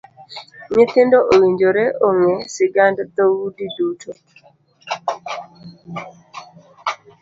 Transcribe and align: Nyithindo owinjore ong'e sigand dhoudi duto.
Nyithindo 0.73 1.17
owinjore 1.33 1.85
ong'e 2.07 2.33
sigand 2.53 2.97
dhoudi 3.15 3.65
duto. 3.75 4.11